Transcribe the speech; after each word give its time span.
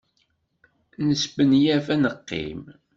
Nesmenyaf 1.07 1.85
ad 1.95 1.99
neqqim. 2.01 2.61